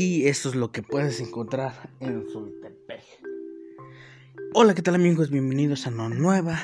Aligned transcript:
Y 0.00 0.28
eso 0.28 0.50
es 0.50 0.54
lo 0.54 0.70
que 0.70 0.84
puedes 0.84 1.18
encontrar 1.18 1.90
en 1.98 2.24
Sultepec. 2.28 3.02
Hola, 4.54 4.72
¿qué 4.72 4.80
tal 4.80 4.94
amigos? 4.94 5.28
Bienvenidos 5.28 5.88
a 5.88 5.90
una 5.90 6.08
nueva, 6.08 6.62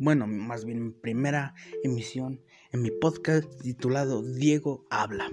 bueno, 0.00 0.26
más 0.26 0.64
bien 0.64 0.92
primera 0.92 1.54
emisión 1.84 2.40
en 2.72 2.82
mi 2.82 2.90
podcast 2.90 3.48
titulado 3.62 4.24
Diego 4.24 4.84
Habla. 4.90 5.30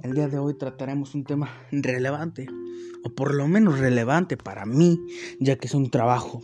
El 0.00 0.14
día 0.14 0.28
de 0.28 0.38
hoy 0.38 0.56
trataremos 0.56 1.14
un 1.14 1.24
tema 1.24 1.54
relevante, 1.70 2.46
o 3.04 3.10
por 3.10 3.34
lo 3.34 3.46
menos 3.46 3.78
relevante 3.78 4.38
para 4.38 4.64
mí, 4.64 4.98
ya 5.40 5.56
que 5.56 5.66
es 5.66 5.74
un 5.74 5.90
trabajo 5.90 6.40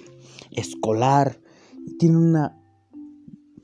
escolar 0.50 1.41
y 1.86 1.96
tiene 1.96 2.18
una 2.18 2.61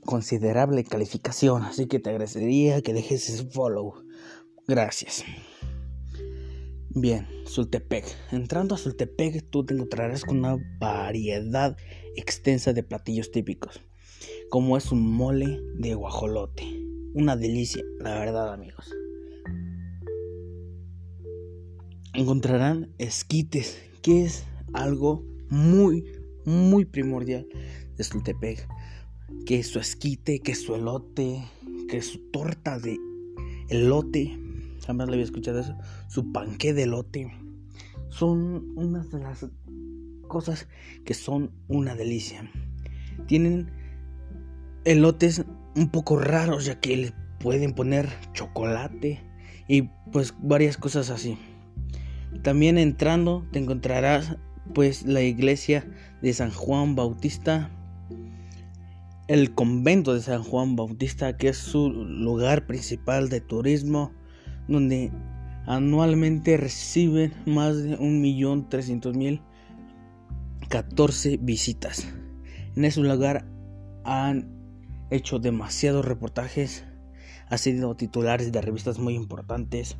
considerable 0.05 0.85
calificación, 0.85 1.61
así 1.61 1.85
que 1.85 1.99
te 1.99 2.09
agradecería 2.09 2.81
que 2.81 2.93
dejes 2.95 3.29
ese 3.29 3.45
follow. 3.45 3.93
Gracias. 4.67 5.23
Bien, 6.93 7.25
Sultepec. 7.45 8.05
Entrando 8.33 8.75
a 8.75 8.77
Sultepec, 8.77 9.49
tú 9.49 9.65
te 9.65 9.73
encontrarás 9.73 10.25
con 10.25 10.39
una 10.39 10.57
variedad 10.77 11.77
extensa 12.17 12.73
de 12.73 12.83
platillos 12.83 13.31
típicos, 13.31 13.81
como 14.49 14.75
es 14.75 14.91
un 14.91 15.09
mole 15.09 15.61
de 15.75 15.93
guajolote. 15.93 16.63
Una 17.13 17.37
delicia, 17.37 17.81
la 17.99 18.19
verdad, 18.19 18.53
amigos. 18.53 18.93
Encontrarán 22.13 22.93
esquites, 22.97 23.81
que 24.01 24.25
es 24.25 24.43
algo 24.73 25.23
muy, 25.49 26.03
muy 26.43 26.83
primordial 26.83 27.47
de 27.95 28.03
Sultepec 28.03 28.67
que 29.45 29.63
su 29.63 29.79
esquite, 29.79 30.39
que 30.39 30.55
su 30.55 30.75
elote, 30.75 31.41
que 31.89 32.01
su 32.01 32.19
torta 32.31 32.79
de 32.79 32.97
elote, 33.69 34.37
jamás 34.85 35.07
le 35.07 35.13
había 35.13 35.25
escuchado 35.25 35.59
eso, 35.59 35.77
su 36.07 36.31
panque 36.31 36.73
de 36.73 36.83
elote, 36.83 37.31
son 38.09 38.71
unas 38.75 39.11
de 39.11 39.19
las 39.19 39.47
cosas 40.27 40.67
que 41.05 41.13
son 41.13 41.51
una 41.67 41.95
delicia. 41.95 42.49
Tienen 43.27 43.71
elotes 44.85 45.45
un 45.75 45.89
poco 45.89 46.17
raros 46.17 46.65
ya 46.65 46.79
que 46.79 46.97
le 46.97 47.13
pueden 47.39 47.73
poner 47.73 48.09
chocolate 48.33 49.21
y 49.67 49.83
pues 50.11 50.33
varias 50.41 50.77
cosas 50.77 51.09
así. 51.09 51.37
También 52.43 52.77
entrando 52.77 53.45
te 53.51 53.59
encontrarás 53.59 54.37
pues 54.73 55.03
la 55.05 55.21
iglesia 55.21 55.85
de 56.21 56.33
San 56.33 56.51
Juan 56.51 56.95
Bautista 56.95 57.71
el 59.31 59.53
convento 59.53 60.13
de 60.13 60.21
San 60.21 60.43
Juan 60.43 60.75
Bautista, 60.75 61.37
que 61.37 61.47
es 61.47 61.57
su 61.57 61.89
lugar 61.89 62.67
principal 62.67 63.29
de 63.29 63.39
turismo, 63.39 64.11
donde 64.67 65.11
anualmente 65.65 66.57
reciben 66.57 67.33
más 67.45 67.81
de 67.81 67.97
1.300.000 67.97 69.41
14 70.71 71.35
visitas. 71.35 72.07
En 72.77 72.85
ese 72.85 73.01
lugar 73.01 73.45
han 74.05 74.49
hecho 75.09 75.37
demasiados 75.37 76.05
reportajes, 76.05 76.85
ha 77.49 77.57
sido 77.57 77.93
titulares 77.95 78.53
de 78.53 78.61
revistas 78.61 78.97
muy 78.97 79.15
importantes. 79.15 79.97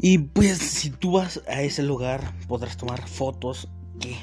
Y 0.00 0.18
pues 0.18 0.58
si 0.58 0.90
tú 0.90 1.12
vas 1.12 1.42
a 1.46 1.62
ese 1.62 1.84
lugar 1.84 2.34
podrás 2.48 2.76
tomar 2.76 3.06
fotos 3.06 3.70
que 4.00 4.16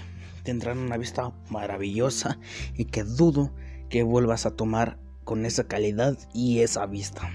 tendrán 0.43 0.79
una 0.79 0.97
vista 0.97 1.31
maravillosa 1.49 2.37
y 2.75 2.83
que 2.83 3.05
dudo 3.05 3.53
que 3.87 4.03
vuelvas 4.03 4.45
a 4.45 4.57
tomar 4.57 4.99
con 5.23 5.45
esa 5.45 5.69
calidad 5.69 6.17
y 6.33 6.59
esa 6.59 6.85
vista. 6.85 7.31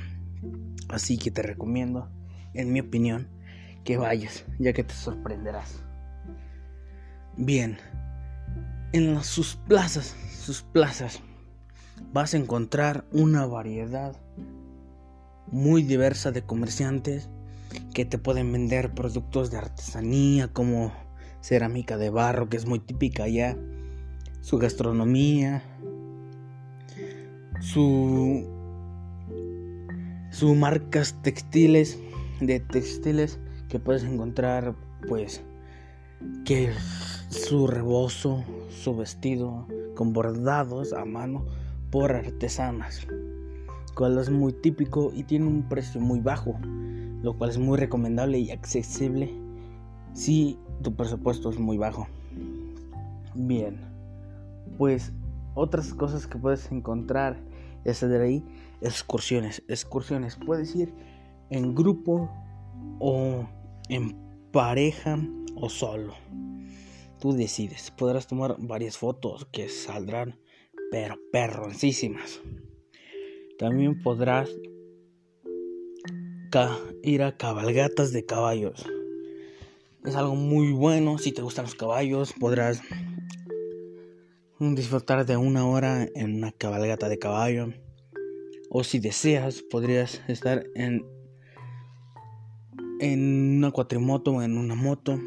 Así 0.89 1.19
que 1.19 1.30
te 1.30 1.42
recomiendo, 1.42 2.11
en 2.53 2.72
mi 2.72 2.80
opinión, 2.80 3.29
que 3.85 3.96
vayas, 3.96 4.45
ya 4.58 4.73
que 4.73 4.85
te 4.85 4.95
sorprenderás. 4.95 5.83
Bien, 7.36 7.79
en 8.92 9.23
sus 9.23 9.57
plazas, 9.57 10.17
sus 10.30 10.62
plazas, 10.62 11.20
vas 12.12 12.35
a 12.35 12.36
encontrar 12.36 13.05
una 13.12 13.46
variedad 13.46 14.17
muy 15.51 15.83
diversa 15.83 16.33
de 16.33 16.42
comerciantes 16.42 17.29
que 17.92 18.05
te 18.05 18.18
pueden 18.18 18.52
vender 18.52 18.95
productos 18.95 19.51
de 19.51 19.58
artesanía 19.58 20.48
como 20.52 20.92
cerámica 21.41 21.96
de 21.96 22.11
barro 22.11 22.48
que 22.48 22.56
es 22.56 22.67
muy 22.67 22.79
típica 22.79 23.24
allá, 23.24 23.56
su 24.41 24.58
gastronomía, 24.58 25.62
su, 27.61 28.46
su 30.34 30.52
marcas 30.56 31.14
textiles, 31.22 31.96
de 32.40 32.58
textiles 32.58 33.39
que 33.68 33.78
puedes 33.78 34.02
encontrar 34.02 34.74
pues 35.06 35.45
que 36.45 36.72
su 37.28 37.68
rebozo, 37.68 38.42
su 38.68 38.96
vestido 38.96 39.68
con 39.94 40.12
bordados 40.12 40.92
a 40.92 41.05
mano 41.05 41.46
por 41.92 42.11
artesanas, 42.11 43.06
cual 43.94 44.18
es 44.18 44.28
muy 44.28 44.52
típico 44.52 45.12
y 45.14 45.23
tiene 45.23 45.46
un 45.46 45.68
precio 45.68 46.00
muy 46.00 46.18
bajo, 46.18 46.58
lo 47.23 47.39
cual 47.39 47.50
es 47.50 47.58
muy 47.58 47.78
recomendable 47.78 48.40
y 48.40 48.50
accesible 48.50 49.33
si 50.14 50.58
tu 50.83 50.96
presupuesto 50.96 51.50
es 51.50 51.61
muy 51.61 51.78
bajo. 51.78 52.08
Bien, 53.36 53.78
pues 54.78 55.12
otras 55.55 55.94
cosas 55.94 56.27
que 56.27 56.39
puedes 56.39 56.73
encontrar 56.73 57.36
es 57.84 58.00
de 58.00 58.22
ahí 58.22 58.45
excursiones. 58.80 59.62
Excursiones, 59.68 60.36
puedes 60.45 60.74
ir 60.74 60.95
en 61.50 61.74
grupo 61.74 62.30
o 63.00 63.48
en 63.89 64.17
pareja 64.52 65.18
o 65.56 65.68
solo. 65.68 66.14
Tú 67.20 67.33
decides. 67.33 67.90
Podrás 67.90 68.27
tomar 68.27 68.56
varias 68.58 68.98
fotos 68.98 69.46
que 69.52 69.68
saldrán 69.68 70.39
pero 70.90 71.17
perroncísimas. 71.33 72.40
También 73.58 74.02
podrás 74.02 74.50
ir 77.02 77.23
a 77.23 77.36
cabalgatas 77.36 78.12
de 78.12 78.24
caballos. 78.24 78.84
Es 80.05 80.14
algo 80.14 80.36
muy 80.36 80.70
bueno. 80.73 81.18
Si 81.18 81.33
te 81.33 81.42
gustan 81.42 81.64
los 81.64 81.74
caballos, 81.74 82.33
podrás 82.39 82.80
disfrutar 84.59 85.27
de 85.27 85.37
una 85.37 85.67
hora 85.67 86.09
en 86.15 86.37
una 86.37 86.53
cabalgata 86.53 87.09
de 87.09 87.19
caballo. 87.19 87.73
O 88.70 88.85
si 88.85 88.98
deseas, 88.98 89.63
podrías 89.63 90.23
estar 90.29 90.67
en, 90.75 91.05
en 93.01 93.59
una 93.59 93.70
cuatrimoto 93.70 94.33
o 94.33 94.42
en 94.42 94.57
una 94.57 94.75
moto. 94.75 95.20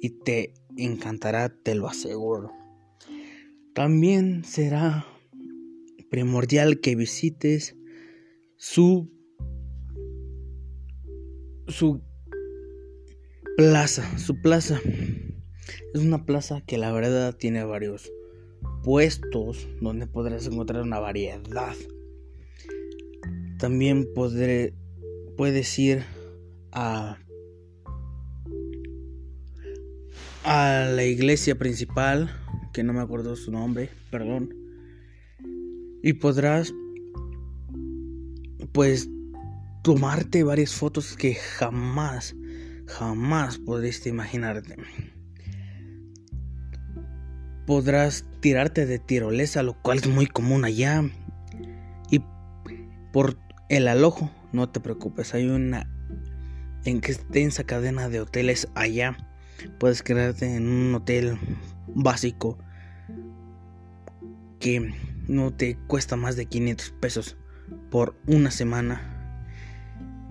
Y 0.00 0.10
te 0.10 0.54
encantará, 0.76 1.48
te 1.48 1.74
lo 1.74 1.88
aseguro. 1.88 2.52
También 3.74 4.44
será 4.44 5.06
primordial 6.10 6.80
que 6.80 6.94
visites 6.94 7.76
su 8.56 9.10
su 11.68 12.02
plaza, 13.56 14.18
su 14.18 14.40
plaza. 14.40 14.80
Es 15.92 16.00
una 16.00 16.24
plaza 16.24 16.60
que 16.66 16.78
la 16.78 16.92
verdad 16.92 17.34
tiene 17.34 17.64
varios 17.64 18.10
puestos 18.82 19.66
donde 19.80 20.06
podrás 20.06 20.46
encontrar 20.46 20.82
una 20.82 20.98
variedad. 20.98 21.74
También 23.58 24.08
podré, 24.14 24.74
puedes 25.36 25.78
ir 25.78 26.04
a, 26.72 27.18
a 30.44 30.90
la 30.94 31.04
iglesia 31.04 31.56
principal, 31.56 32.30
que 32.72 32.82
no 32.82 32.92
me 32.92 33.00
acuerdo 33.00 33.36
su 33.36 33.50
nombre, 33.52 33.90
perdón. 34.10 34.54
Y 36.02 36.14
podrás 36.14 36.72
pues 38.72 39.08
tomarte 39.82 40.42
varias 40.42 40.74
fotos 40.74 41.16
que 41.16 41.34
jamás 41.34 42.34
jamás 42.86 43.58
podrías 43.58 44.06
imaginarte. 44.06 44.76
Podrás 47.66 48.24
tirarte 48.40 48.86
de 48.86 48.98
tirolesa, 48.98 49.62
lo 49.62 49.74
cual 49.80 49.98
es 49.98 50.06
muy 50.06 50.26
común 50.26 50.64
allá. 50.64 51.02
Y 52.10 52.22
por 53.12 53.38
el 53.68 53.88
alojo, 53.88 54.30
no 54.52 54.68
te 54.68 54.80
preocupes, 54.80 55.34
hay 55.34 55.48
una 55.48 55.90
extensa 56.84 57.64
cadena 57.64 58.08
de 58.08 58.20
hoteles 58.20 58.68
allá. 58.74 59.16
Puedes 59.78 60.02
quedarte 60.02 60.56
en 60.56 60.68
un 60.68 60.94
hotel 60.94 61.38
básico 61.88 62.58
que 64.60 64.94
no 65.28 65.52
te 65.52 65.76
cuesta 65.86 66.16
más 66.16 66.36
de 66.36 66.46
500 66.46 66.90
pesos 67.00 67.36
por 67.90 68.16
una 68.26 68.50
semana 68.50 69.14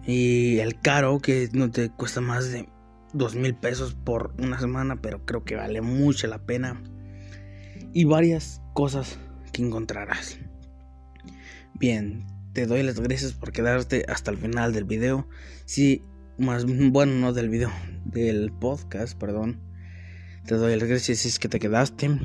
y 0.06 0.60
el 0.60 0.80
caro, 0.80 1.20
que 1.20 1.50
no 1.54 1.72
te 1.72 1.90
cuesta 1.90 2.20
más 2.22 2.52
de 2.52 2.68
dos 3.14 3.36
mil 3.36 3.56
pesos 3.56 3.94
por 3.94 4.34
una 4.38 4.60
semana, 4.60 5.02
pero 5.02 5.26
creo 5.26 5.44
que 5.44 5.56
vale 5.56 5.82
mucho 5.82 6.28
la 6.28 6.40
pena. 6.40 6.82
Y 7.94 8.06
varias 8.06 8.62
cosas 8.74 9.20
que 9.52 9.62
encontrarás. 9.62 10.40
Bien, 11.76 12.26
te 12.54 12.66
doy 12.66 12.84
las 12.84 13.00
gracias 13.00 13.34
por 13.34 13.52
quedarte 13.52 14.06
hasta 14.08 14.32
el 14.32 14.38
final 14.38 14.74
del 14.74 14.84
video. 14.84 15.28
Sí, 15.66 16.04
más 16.38 16.66
bueno, 16.66 17.14
no 17.14 17.34
del 17.34 17.50
video, 17.50 17.72
del 18.06 18.52
podcast, 18.52 19.18
perdón. 19.18 19.62
Te 20.46 20.56
doy 20.56 20.76
las 20.76 20.90
gracias 20.90 21.20
si 21.20 21.28
es 21.28 21.40
que 21.40 21.50
te 21.50 21.60
quedaste. 21.60 22.20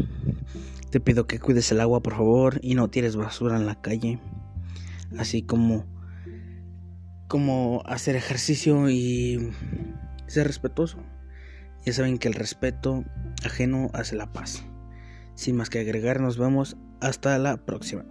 Te 0.90 1.00
pido 1.00 1.26
que 1.26 1.38
cuides 1.38 1.70
el 1.70 1.80
agua, 1.80 2.02
por 2.02 2.14
favor, 2.14 2.58
y 2.62 2.74
no 2.74 2.88
tires 2.88 3.16
basura 3.16 3.56
en 3.56 3.66
la 3.66 3.80
calle. 3.80 4.18
Así 5.18 5.42
como 5.42 5.86
como 7.28 7.82
hacer 7.84 8.16
ejercicio 8.16 8.88
y 8.88 9.52
ser 10.26 10.46
respetuoso. 10.46 10.98
Ya 11.84 11.92
saben 11.92 12.18
que 12.18 12.28
el 12.28 12.34
respeto 12.34 13.04
ajeno 13.44 13.90
hace 13.92 14.16
la 14.16 14.32
paz. 14.32 14.64
Sin 15.38 15.54
más 15.54 15.70
que 15.70 15.78
agregar, 15.78 16.20
nos 16.20 16.36
vemos 16.36 16.76
hasta 17.00 17.38
la 17.38 17.58
próxima. 17.58 18.04